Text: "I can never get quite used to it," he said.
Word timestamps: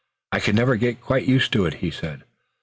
"I 0.31 0.39
can 0.39 0.55
never 0.55 0.77
get 0.77 0.99
quite 0.99 1.27
used 1.27 1.53
to 1.53 1.67
it," 1.67 1.75
he 1.75 1.91
said. 1.91 2.23